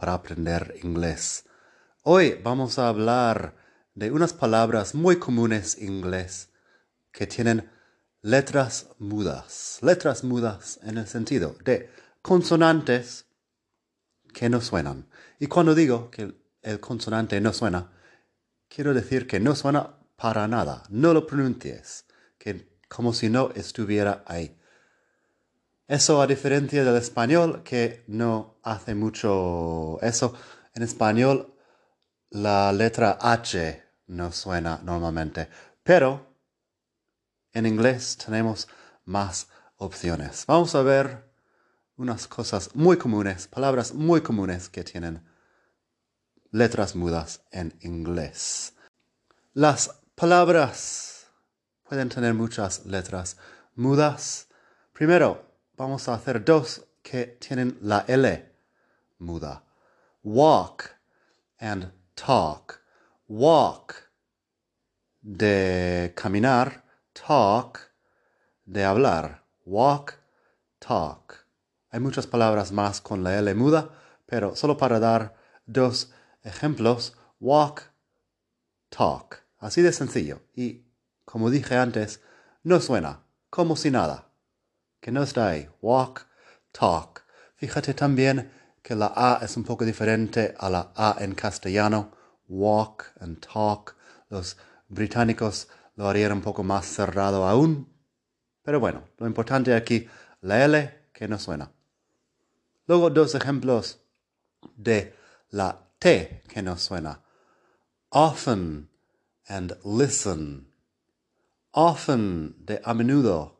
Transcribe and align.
para 0.00 0.14
aprender 0.14 0.76
inglés. 0.82 1.44
Hoy 2.02 2.40
vamos 2.42 2.78
a 2.78 2.88
hablar 2.88 3.54
de 3.94 4.10
unas 4.10 4.32
palabras 4.32 4.94
muy 4.94 5.18
comunes 5.18 5.76
en 5.76 5.92
inglés 5.92 6.48
que 7.12 7.26
tienen 7.26 7.70
letras 8.22 8.88
mudas. 8.98 9.78
Letras 9.82 10.24
mudas 10.24 10.80
en 10.84 10.96
el 10.96 11.06
sentido 11.06 11.54
de 11.64 11.90
consonantes 12.22 13.26
que 14.32 14.48
no 14.48 14.62
suenan. 14.62 15.06
Y 15.38 15.48
cuando 15.48 15.74
digo 15.74 16.10
que 16.10 16.34
el 16.62 16.80
consonante 16.80 17.38
no 17.42 17.52
suena, 17.52 17.92
quiero 18.68 18.94
decir 18.94 19.26
que 19.26 19.38
no 19.38 19.54
suena 19.54 19.98
para 20.16 20.48
nada. 20.48 20.82
No 20.88 21.12
lo 21.12 21.26
pronuncies, 21.26 22.06
que 22.38 22.78
como 22.88 23.12
si 23.12 23.28
no 23.28 23.50
estuviera 23.54 24.24
ahí. 24.26 24.58
Eso 25.90 26.22
a 26.22 26.26
diferencia 26.28 26.84
del 26.84 26.94
español 26.94 27.64
que 27.64 28.04
no 28.06 28.60
hace 28.62 28.94
mucho 28.94 29.98
eso. 30.02 30.32
En 30.72 30.84
español 30.84 31.52
la 32.30 32.72
letra 32.72 33.18
H 33.20 33.82
no 34.06 34.30
suena 34.30 34.80
normalmente, 34.84 35.48
pero 35.82 36.36
en 37.52 37.66
inglés 37.66 38.16
tenemos 38.24 38.68
más 39.04 39.48
opciones. 39.78 40.44
Vamos 40.46 40.76
a 40.76 40.82
ver 40.82 41.28
unas 41.96 42.28
cosas 42.28 42.76
muy 42.76 42.96
comunes, 42.96 43.48
palabras 43.48 43.92
muy 43.92 44.20
comunes 44.20 44.68
que 44.68 44.84
tienen 44.84 45.28
letras 46.52 46.94
mudas 46.94 47.42
en 47.50 47.76
inglés. 47.80 48.74
Las 49.54 50.00
palabras 50.14 51.26
pueden 51.82 52.10
tener 52.10 52.32
muchas 52.32 52.86
letras 52.86 53.38
mudas. 53.74 54.46
Primero, 54.92 55.49
vamos 55.80 56.10
a 56.10 56.12
hacer 56.12 56.44
dos 56.44 56.84
que 57.02 57.38
tienen 57.40 57.78
la 57.80 58.04
L 58.06 58.52
muda. 59.18 59.64
Walk 60.22 60.90
and 61.58 61.90
talk. 62.14 62.82
Walk 63.26 63.94
de 65.22 66.12
caminar, 66.14 66.84
talk 67.14 67.78
de 68.66 68.84
hablar. 68.84 69.46
Walk, 69.64 70.20
talk. 70.80 71.46
Hay 71.88 72.00
muchas 72.00 72.26
palabras 72.26 72.72
más 72.72 73.00
con 73.00 73.24
la 73.24 73.38
L 73.38 73.54
muda, 73.54 73.88
pero 74.26 74.56
solo 74.56 74.76
para 74.76 75.00
dar 75.00 75.34
dos 75.64 76.12
ejemplos, 76.42 77.16
walk, 77.40 77.90
talk. 78.90 79.46
Así 79.58 79.80
de 79.80 79.94
sencillo. 79.94 80.42
Y 80.54 80.84
como 81.24 81.48
dije 81.48 81.76
antes, 81.76 82.20
no 82.64 82.80
suena 82.80 83.24
como 83.48 83.76
si 83.76 83.90
nada 83.90 84.29
que 85.00 85.10
no 85.10 85.22
está. 85.22 85.54
Walk, 85.80 86.26
talk. 86.72 87.24
Fíjate 87.56 87.94
también 87.94 88.52
que 88.82 88.94
la 88.94 89.12
A 89.14 89.40
es 89.42 89.56
un 89.56 89.64
poco 89.64 89.84
diferente 89.84 90.54
a 90.58 90.70
la 90.70 90.92
A 90.94 91.16
en 91.20 91.34
castellano. 91.34 92.12
Walk 92.48 93.12
and 93.20 93.38
talk. 93.40 93.96
Los 94.28 94.56
británicos 94.88 95.68
lo 95.96 96.08
harían 96.08 96.32
un 96.32 96.40
poco 96.40 96.62
más 96.62 96.86
cerrado 96.86 97.46
aún. 97.46 97.92
Pero 98.62 98.80
bueno, 98.80 99.04
lo 99.18 99.26
importante 99.26 99.74
aquí, 99.74 100.08
la 100.40 100.64
L 100.64 101.08
que 101.12 101.28
no 101.28 101.38
suena. 101.38 101.70
Luego 102.86 103.10
dos 103.10 103.34
ejemplos 103.34 104.00
de 104.76 105.14
la 105.50 105.88
T 105.98 106.42
que 106.48 106.62
no 106.62 106.76
suena. 106.76 107.22
Often 108.10 108.88
and 109.46 109.78
listen. 109.84 110.72
Often 111.72 112.56
de 112.66 112.80
a 112.84 112.94
menudo 112.94 113.59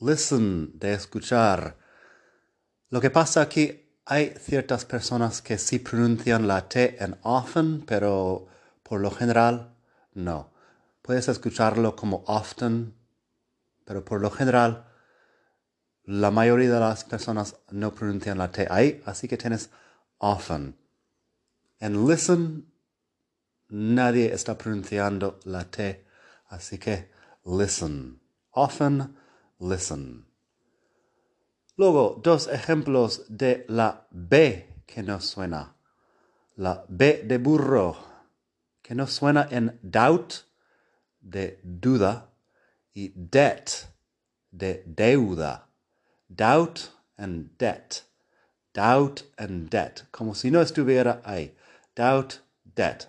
listen, 0.00 0.78
de 0.78 0.94
escuchar. 0.94 1.76
Lo 2.90 3.00
que 3.00 3.10
pasa 3.10 3.40
aquí, 3.42 3.80
hay 4.06 4.34
ciertas 4.38 4.84
personas 4.84 5.40
que 5.40 5.58
sí 5.58 5.78
pronuncian 5.78 6.46
la 6.46 6.68
T 6.68 7.02
en 7.02 7.16
often, 7.22 7.82
pero 7.86 8.46
por 8.82 9.00
lo 9.00 9.10
general 9.10 9.74
no. 10.12 10.52
Puedes 11.02 11.28
escucharlo 11.28 11.96
como 11.96 12.24
often, 12.26 12.94
pero 13.84 14.04
por 14.04 14.20
lo 14.20 14.30
general 14.30 14.86
la 16.04 16.30
mayoría 16.30 16.70
de 16.70 16.80
las 16.80 17.04
personas 17.04 17.56
no 17.70 17.94
pronuncian 17.94 18.38
la 18.38 18.50
T 18.50 18.66
ahí, 18.70 19.02
así 19.06 19.26
que 19.26 19.38
tienes 19.38 19.70
often. 20.18 20.76
En 21.78 22.06
listen, 22.06 22.72
nadie 23.68 24.32
está 24.32 24.56
pronunciando 24.56 25.40
la 25.44 25.64
T, 25.64 26.06
así 26.48 26.78
que 26.78 27.10
listen. 27.44 28.20
Often, 28.50 29.16
listen. 29.58 30.26
Luego, 31.76 32.20
dos 32.22 32.46
ejemplos 32.46 33.24
de 33.28 33.64
la 33.68 34.06
B 34.10 34.82
que 34.86 35.02
no 35.02 35.20
suena. 35.20 35.74
La 36.56 36.84
B 36.88 37.22
de 37.24 37.38
burro, 37.38 37.96
que 38.80 38.94
no 38.94 39.06
suena 39.06 39.48
en 39.50 39.78
doubt, 39.82 40.44
de 41.20 41.58
duda, 41.64 42.30
y 42.94 43.12
debt, 43.16 43.88
de 44.52 44.84
deuda. 44.86 45.68
Doubt 46.28 46.92
and 47.16 47.58
debt. 47.58 48.04
Doubt 48.72 49.22
and 49.36 49.68
debt. 49.68 50.04
Como 50.12 50.34
si 50.34 50.50
no 50.50 50.60
estuviera 50.60 51.20
ahí. 51.24 51.56
Doubt, 51.96 52.40
debt. 52.64 53.08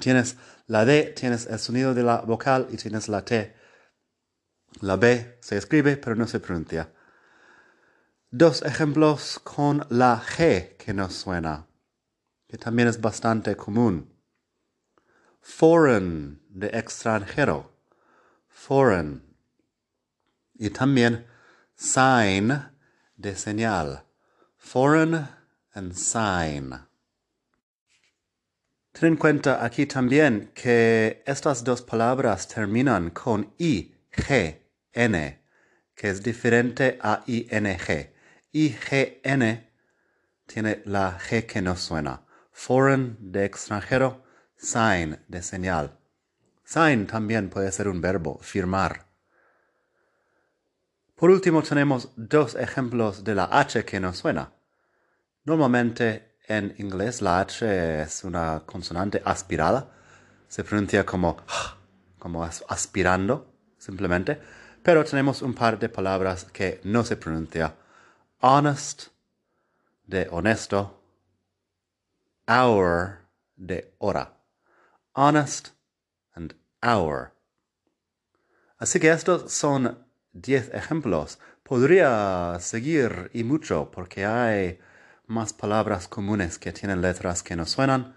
Tienes 0.00 0.36
la 0.66 0.86
D, 0.86 1.12
tienes 1.14 1.46
el 1.46 1.58
sonido 1.58 1.92
de 1.94 2.02
la 2.02 2.22
vocal 2.22 2.66
y 2.70 2.76
tienes 2.76 3.08
la 3.08 3.24
T 3.24 3.54
la 4.80 4.96
B 4.96 5.38
se 5.40 5.56
escribe 5.56 5.96
pero 5.96 6.16
no 6.16 6.26
se 6.26 6.40
pronuncia. 6.40 6.92
Dos 8.30 8.62
ejemplos 8.62 9.38
con 9.38 9.86
la 9.90 10.20
G 10.20 10.76
que 10.76 10.92
no 10.92 11.08
suena, 11.08 11.68
que 12.48 12.58
también 12.58 12.88
es 12.88 13.00
bastante 13.00 13.56
común. 13.56 14.12
Foreign 15.40 16.42
de 16.48 16.68
extranjero. 16.68 17.70
Foreign. 18.48 19.22
Y 20.54 20.70
también 20.70 21.26
sign 21.76 22.70
de 23.16 23.36
señal. 23.36 24.04
Foreign 24.56 25.28
and 25.74 25.92
sign. 25.94 26.88
Ten 28.92 29.12
en 29.12 29.16
cuenta 29.16 29.64
aquí 29.64 29.86
también 29.86 30.50
que 30.54 31.22
estas 31.26 31.62
dos 31.62 31.82
palabras 31.82 32.48
terminan 32.48 33.10
con 33.10 33.54
I, 33.58 33.94
G 34.10 34.63
N, 34.94 35.42
que 35.94 36.08
es 36.08 36.22
diferente 36.22 36.98
a 37.02 37.22
ING. 37.26 38.12
IGN 38.52 39.68
tiene 40.46 40.82
la 40.84 41.18
G 41.18 41.46
que 41.46 41.60
no 41.60 41.76
suena. 41.76 42.22
Foreign 42.52 43.16
de 43.20 43.44
extranjero, 43.44 44.24
sign 44.56 45.18
de 45.28 45.42
señal. 45.42 45.98
Sign 46.64 47.06
también 47.06 47.50
puede 47.50 47.70
ser 47.72 47.88
un 47.88 48.00
verbo, 48.00 48.38
firmar. 48.40 49.06
Por 51.16 51.30
último 51.30 51.62
tenemos 51.62 52.10
dos 52.16 52.54
ejemplos 52.54 53.24
de 53.24 53.34
la 53.34 53.44
H 53.44 53.84
que 53.84 54.00
no 54.00 54.12
suena. 54.12 54.52
Normalmente 55.44 56.36
en 56.46 56.74
inglés 56.78 57.22
la 57.22 57.40
H 57.40 58.02
es 58.02 58.24
una 58.24 58.62
consonante 58.66 59.22
aspirada. 59.24 59.92
Se 60.48 60.64
pronuncia 60.64 61.04
como, 61.04 61.36
como 62.18 62.44
aspirando, 62.44 63.54
simplemente 63.78 64.40
pero 64.84 65.02
tenemos 65.02 65.40
un 65.40 65.54
par 65.54 65.78
de 65.78 65.88
palabras 65.88 66.44
que 66.44 66.78
no 66.84 67.04
se 67.04 67.16
pronuncia. 67.16 67.74
Honest, 68.40 69.06
de 70.06 70.28
honesto. 70.30 71.00
Hour, 72.46 73.20
de 73.56 73.94
hora. 73.98 74.34
Honest 75.14 75.70
and 76.34 76.54
hour. 76.82 77.32
Así 78.76 79.00
que 79.00 79.10
estos 79.10 79.50
son 79.50 80.06
diez 80.32 80.68
ejemplos. 80.74 81.38
Podría 81.62 82.58
seguir 82.60 83.30
y 83.32 83.42
mucho 83.42 83.90
porque 83.90 84.26
hay 84.26 84.80
más 85.26 85.54
palabras 85.54 86.08
comunes 86.08 86.58
que 86.58 86.72
tienen 86.72 87.00
letras 87.00 87.42
que 87.42 87.56
no 87.56 87.64
suenan. 87.64 88.16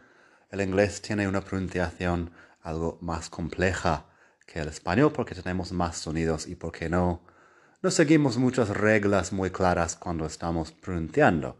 El 0.51 0.59
inglés 0.59 1.01
tiene 1.01 1.29
una 1.29 1.39
pronunciación 1.39 2.31
algo 2.61 2.97
más 2.99 3.29
compleja 3.29 4.07
que 4.47 4.59
el 4.59 4.69
español 4.69 5.11
porque 5.11 5.35
tenemos 5.35 5.71
más 5.71 5.97
sonidos 5.97 6.47
y 6.47 6.55
porque 6.55 6.89
no, 6.89 7.21
no 7.83 7.91
seguimos 7.91 8.37
muchas 8.37 8.69
reglas 8.69 9.31
muy 9.31 9.51
claras 9.51 9.95
cuando 9.95 10.25
estamos 10.25 10.71
pronunciando. 10.71 11.59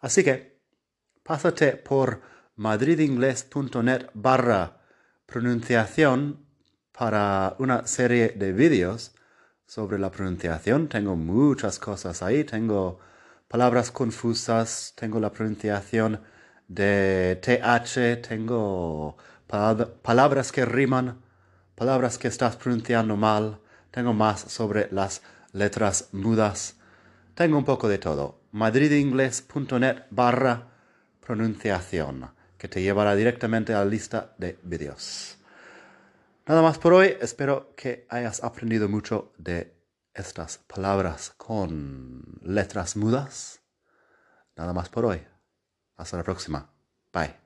Así 0.00 0.22
que, 0.22 0.60
pásate 1.24 1.72
por 1.72 2.20
madridingles.net 2.54 4.10
barra 4.14 4.82
pronunciación 5.26 6.46
para 6.92 7.56
una 7.58 7.86
serie 7.86 8.28
de 8.36 8.52
vídeos 8.52 9.12
sobre 9.66 9.98
la 9.98 10.10
pronunciación. 10.10 10.88
Tengo 10.88 11.16
muchas 11.16 11.78
cosas 11.78 12.22
ahí. 12.22 12.44
Tengo 12.44 13.00
palabras 13.48 13.90
confusas, 13.90 14.92
tengo 14.96 15.20
la 15.20 15.32
pronunciación 15.32 16.20
de 16.68 17.38
TH, 17.42 18.28
tengo 18.28 19.16
palabras 19.46 20.52
que 20.52 20.64
riman, 20.64 21.20
palabras 21.76 22.18
que 22.18 22.26
estás 22.26 22.56
pronunciando 22.56 23.16
mal. 23.16 23.60
Tengo 23.92 24.12
más 24.12 24.40
sobre 24.40 24.88
las 24.90 25.22
letras 25.52 26.08
mudas. 26.12 26.76
Tengo 27.34 27.56
un 27.56 27.64
poco 27.64 27.88
de 27.88 27.98
todo. 27.98 28.40
madridingles.net 28.50 30.06
barra 30.10 30.68
pronunciación, 31.20 32.30
que 32.58 32.68
te 32.68 32.82
llevará 32.82 33.14
directamente 33.14 33.74
a 33.74 33.80
la 33.80 33.84
lista 33.84 34.34
de 34.38 34.58
vídeos. 34.62 35.38
Nada 36.46 36.62
más 36.62 36.78
por 36.78 36.94
hoy. 36.94 37.16
Espero 37.20 37.74
que 37.76 38.06
hayas 38.08 38.42
aprendido 38.42 38.88
mucho 38.88 39.32
de 39.36 39.76
estas 40.14 40.58
palabras 40.58 41.30
con 41.36 42.22
letras 42.42 42.96
mudas. 42.96 43.60
Nada 44.56 44.72
más 44.72 44.88
por 44.88 45.04
hoy. 45.04 45.22
Hasta 45.96 46.16
la 46.16 46.22
próxima. 46.22 46.70
Bye. 47.12 47.45